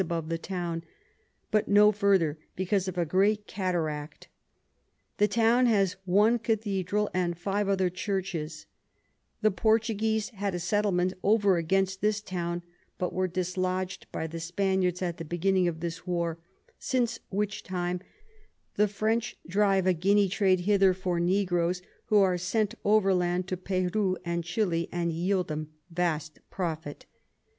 [0.01, 0.83] above the Town,
[1.51, 4.29] but no further, because of a great Cataract.
[5.17, 8.65] The Town has one Cathedral, and five other Churches:
[9.43, 12.63] The Portuguese had a Settlement over against this Town,
[12.97, 16.39] but were dislodg'd by the Spaniards at the beginning of this War;
[16.79, 17.99] since which time
[18.77, 23.55] the French drive a Guinea Trade hither for Negroes, who are sent over Land to
[23.55, 27.05] Peru and Chili, and yield them vast Profit.